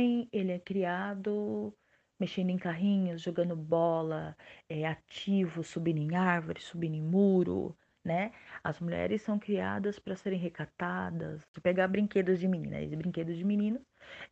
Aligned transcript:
homem, 0.00 0.28
ele 0.32 0.52
é 0.52 0.58
criado 0.58 1.74
mexendo 2.18 2.50
em 2.50 2.58
carrinhos, 2.58 3.22
jogando 3.22 3.56
bola, 3.56 4.36
é 4.68 4.86
ativo, 4.86 5.62
subindo 5.62 5.98
em 5.98 6.14
árvore, 6.16 6.60
subindo 6.60 6.94
em 6.94 7.02
muro, 7.02 7.74
né? 8.04 8.32
As 8.62 8.78
mulheres 8.78 9.22
são 9.22 9.38
criadas 9.38 9.98
para 9.98 10.16
serem 10.16 10.38
recatadas, 10.38 11.42
pegar 11.62 11.88
brinquedos 11.88 12.38
de 12.38 12.46
menina, 12.46 12.80
e 12.80 12.94
brinquedos 12.94 13.36
de 13.36 13.44
menino, 13.44 13.80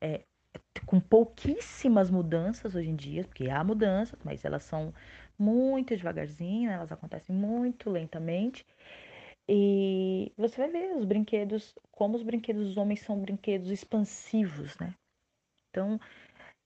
é, 0.03 0.23
com 0.85 1.01
pouquíssimas 1.01 2.11
mudanças 2.11 2.75
hoje 2.75 2.91
em 2.91 2.97
dia, 2.97 3.25
porque 3.25 3.49
há 3.49 3.65
mudanças, 3.65 4.19
mas 4.23 4.45
elas 4.45 4.65
são 4.65 4.93
muito 5.39 5.97
devagarzinho, 5.97 6.71
elas 6.71 6.93
acontecem 6.93 7.35
muito 7.35 7.89
lentamente. 7.89 8.67
E 9.49 10.31
você 10.37 10.59
vai 10.59 10.71
ver 10.71 10.95
os 10.95 11.07
brinquedos, 11.07 11.75
como 11.91 12.17
os 12.17 12.23
brinquedos 12.23 12.67
dos 12.69 12.77
homens 12.77 13.01
são 13.01 13.19
brinquedos 13.19 13.71
expansivos, 13.71 14.77
né? 14.79 14.95
Então, 15.79 16.01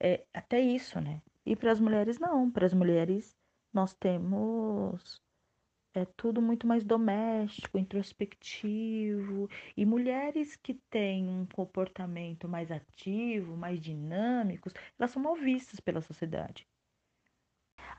é, 0.00 0.24
até 0.32 0.60
isso, 0.60 1.00
né? 1.00 1.22
E 1.44 1.54
para 1.56 1.72
as 1.72 1.80
mulheres, 1.80 2.18
não. 2.18 2.50
Para 2.50 2.66
as 2.66 2.72
mulheres, 2.74 3.36
nós 3.72 3.94
temos 3.94 5.22
é 5.94 6.06
tudo 6.16 6.40
muito 6.42 6.66
mais 6.66 6.84
doméstico, 6.84 7.78
introspectivo. 7.78 9.48
E 9.76 9.84
mulheres 9.84 10.56
que 10.56 10.74
têm 10.90 11.28
um 11.28 11.46
comportamento 11.46 12.48
mais 12.48 12.70
ativo, 12.70 13.56
mais 13.56 13.80
dinâmicos, 13.80 14.72
elas 14.98 15.10
são 15.10 15.22
mal 15.22 15.36
vistas 15.36 15.80
pela 15.80 16.00
sociedade. 16.00 16.66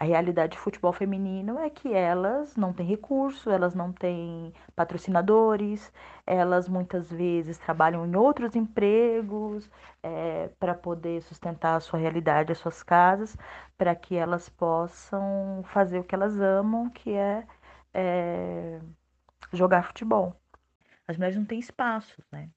A 0.04 0.06
realidade 0.06 0.58
do 0.58 0.60
futebol 0.60 0.92
feminino 0.92 1.58
é 1.60 1.70
que 1.70 1.94
elas 1.94 2.58
não 2.58 2.74
têm 2.74 2.86
recurso, 2.86 3.50
elas 3.50 3.74
não 3.74 3.94
têm 3.94 4.52
patrocinadores, 4.76 5.94
elas 6.28 6.68
muitas 6.68 7.10
vezes 7.10 7.58
trabalham 7.58 8.06
em 8.06 8.14
outros 8.14 8.54
empregos 8.54 9.72
é, 10.04 10.50
para 10.60 10.76
poder 10.76 11.22
sustentar 11.22 11.78
a 11.78 11.80
sua 11.80 12.00
realidade, 12.00 12.52
as 12.52 12.58
suas 12.58 12.84
casas, 12.84 13.38
para 13.78 13.96
que 13.96 14.14
elas 14.14 14.50
possam 14.50 15.64
fazer 15.68 16.00
o 16.00 16.04
que 16.04 16.14
elas 16.14 16.38
amam, 16.38 16.90
que 16.90 17.14
é, 17.14 17.48
é 17.94 18.82
jogar 19.54 19.86
futebol. 19.88 20.36
As 21.08 21.16
mulheres 21.16 21.38
não 21.38 21.46
têm 21.46 21.60
espaços, 21.60 22.26
né? 22.30 22.50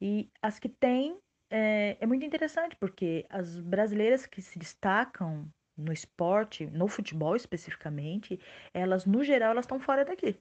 E 0.00 0.28
as 0.42 0.58
que 0.58 0.68
têm 0.68 1.16
é, 1.48 1.96
é 2.00 2.06
muito 2.06 2.26
interessante, 2.26 2.74
porque 2.74 3.24
as 3.30 3.60
brasileiras 3.60 4.26
que 4.26 4.42
se 4.42 4.58
destacam 4.58 5.48
no 5.78 5.92
esporte, 5.92 6.66
no 6.66 6.88
futebol 6.88 7.36
especificamente, 7.36 8.38
elas, 8.74 9.06
no 9.06 9.22
geral, 9.24 9.52
elas 9.52 9.64
estão 9.64 9.80
fora 9.80 10.04
daqui. 10.04 10.36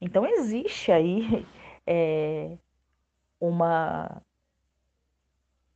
Então, 0.00 0.26
existe 0.26 0.92
aí 0.92 1.46
é, 1.86 2.56
uma 3.40 4.22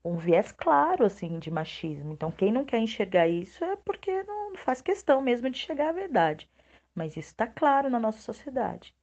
um 0.05 0.17
viés 0.19 0.53
claro, 0.53 1.05
assim, 1.05 1.39
de 1.39 1.51
machismo. 1.51 2.13
Então, 2.13 2.31
quem 2.31 2.53
não 2.53 2.65
quer 2.65 2.79
enxergar 2.79 3.27
isso 3.27 3.65
é 3.65 3.77
porque 3.77 4.23
não 4.25 4.55
faz 4.57 4.81
questão 4.83 5.21
mesmo 5.21 5.51
de 5.51 5.59
chegar 5.59 5.89
à 5.91 5.93
verdade. 5.93 6.49
Mas 6.95 7.17
isso 7.17 7.31
está 7.31 7.47
claro 7.47 7.91
na 7.91 7.99
nossa 7.99 8.21
sociedade. 8.21 8.95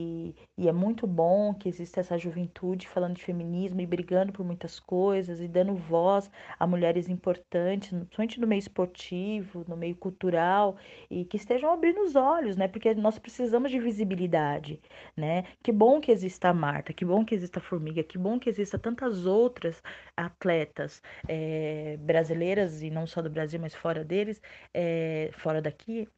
E, 0.00 0.34
e, 0.58 0.68
é 0.68 0.72
muito 0.72 1.06
bom 1.06 1.54
que 1.54 1.68
exista 1.68 2.00
essa 2.00 2.18
juventude 2.18 2.88
falando 2.88 3.14
de 3.14 3.22
feminismo 3.22 3.80
e 3.80 3.86
brigando 3.86 4.32
por 4.32 4.44
muitas 4.44 4.80
coisas 4.80 5.40
e 5.40 5.46
dando 5.46 5.76
voz 5.76 6.28
a 6.58 6.66
mulheres 6.66 7.08
importantes, 7.08 7.90
principalmente 7.90 8.40
no 8.40 8.46
meio 8.48 8.58
esportivo, 8.58 9.64
no 9.68 9.76
meio 9.76 9.94
cultural, 9.94 10.76
e 11.08 11.24
que 11.24 11.36
estejam 11.36 11.72
abrindo 11.72 12.00
os 12.00 12.16
olhos, 12.16 12.56
né? 12.56 12.66
Porque 12.66 12.92
nós 12.94 13.20
precisamos 13.20 13.70
de 13.70 13.78
visibilidade, 13.78 14.80
né? 15.16 15.44
Que 15.62 15.70
bom 15.70 16.00
que 16.00 16.10
exista 16.10 16.48
a 16.48 16.54
Marta, 16.54 16.92
que 16.92 17.04
bom 17.04 17.24
que 17.24 17.34
exista 17.36 17.60
a 17.60 17.62
Formiga, 17.62 18.02
que 18.02 18.18
bom 18.18 18.36
que 18.40 18.50
exista 18.50 18.76
tantas 18.76 19.26
outras 19.26 19.80
atletas 20.16 21.00
é, 21.28 21.96
brasileiras, 22.00 22.82
e 22.82 22.90
não 22.90 23.06
só 23.06 23.22
do 23.22 23.30
Brasil, 23.30 23.60
mas 23.60 23.74
fora 23.76 24.04
deles, 24.04 24.42
é, 24.74 25.30
fora 25.34 25.62
daqui, 25.62 26.08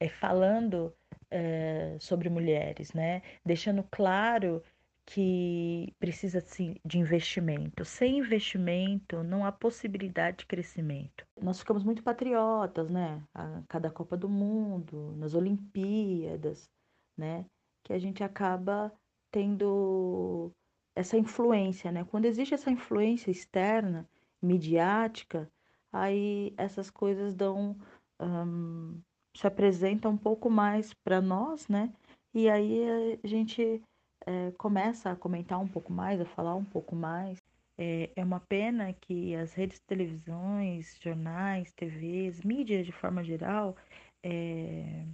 é, 0.00 0.08
falando 0.08 0.92
é, 1.30 1.96
sobre 2.00 2.28
mulheres, 2.28 2.92
né? 2.92 3.22
Deixando 3.44 3.82
claro 3.90 4.62
que 5.06 5.92
precisa 5.98 6.40
sim, 6.40 6.76
de 6.84 6.98
investimento. 6.98 7.84
Sem 7.84 8.18
investimento, 8.18 9.22
não 9.24 9.44
há 9.44 9.50
possibilidade 9.50 10.38
de 10.38 10.46
crescimento. 10.46 11.26
Nós 11.40 11.58
ficamos 11.58 11.82
muito 11.82 12.02
patriotas, 12.02 12.88
né? 12.88 13.22
A 13.34 13.62
cada 13.68 13.90
Copa 13.90 14.16
do 14.16 14.28
Mundo, 14.28 15.14
nas 15.16 15.34
Olimpíadas, 15.34 16.70
né? 17.16 17.44
Que 17.82 17.92
a 17.92 17.98
gente 17.98 18.22
acaba 18.22 18.92
tendo 19.32 20.52
essa 20.94 21.16
influência, 21.16 21.90
né? 21.90 22.04
Quando 22.04 22.26
existe 22.26 22.54
essa 22.54 22.70
influência 22.70 23.30
externa, 23.30 24.08
midiática, 24.42 25.50
aí 25.92 26.54
essas 26.56 26.90
coisas 26.90 27.34
dão 27.34 27.76
um, 28.20 29.00
se 29.34 29.46
apresenta 29.46 30.08
um 30.08 30.16
pouco 30.16 30.50
mais 30.50 30.92
para 30.92 31.20
nós, 31.20 31.68
né? 31.68 31.92
E 32.34 32.48
aí 32.48 33.18
a 33.22 33.26
gente 33.26 33.82
é, 34.26 34.50
começa 34.52 35.10
a 35.10 35.16
comentar 35.16 35.58
um 35.60 35.68
pouco 35.68 35.92
mais, 35.92 36.20
a 36.20 36.24
falar 36.24 36.54
um 36.54 36.64
pouco 36.64 36.94
mais. 36.94 37.38
É, 37.78 38.10
é 38.14 38.24
uma 38.24 38.40
pena 38.40 38.92
que 38.92 39.34
as 39.34 39.54
redes 39.54 39.78
de 39.78 39.86
televisões, 39.86 40.98
jornais, 41.00 41.72
TVs, 41.72 42.42
mídias 42.42 42.86
de 42.86 42.92
forma 42.92 43.24
geral, 43.24 43.76
é, 44.22 45.06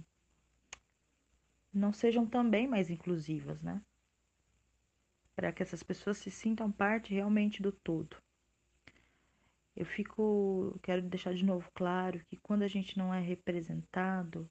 não 1.73 1.93
sejam 1.93 2.25
também 2.25 2.67
mais 2.67 2.89
inclusivas, 2.89 3.61
né? 3.61 3.81
Para 5.35 5.51
que 5.51 5.63
essas 5.63 5.83
pessoas 5.83 6.17
se 6.17 6.31
sintam 6.31 6.71
parte 6.71 7.13
realmente 7.13 7.61
do 7.61 7.71
todo. 7.71 8.17
Eu 9.77 9.85
fico, 9.85 10.79
quero 10.81 11.03
deixar 11.03 11.35
de 11.35 11.45
novo 11.45 11.69
claro 11.75 12.19
que 12.25 12.35
quando 12.37 12.63
a 12.63 12.67
gente 12.67 12.97
não 12.97 13.13
é 13.13 13.21
representado, 13.21 14.49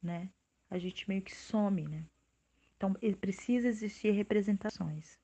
né, 0.00 0.30
a 0.70 0.78
gente 0.78 1.08
meio 1.08 1.20
que 1.20 1.34
some, 1.34 1.82
né? 1.82 2.06
Então 2.76 2.94
precisa 3.20 3.66
existir 3.66 4.12
representações. 4.12 5.18